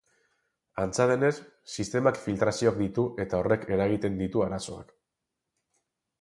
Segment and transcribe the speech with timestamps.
[0.83, 1.35] Antza denez,
[1.75, 4.91] sistemak filtrazioak ditu eta horrek eragiten ditu arazoak.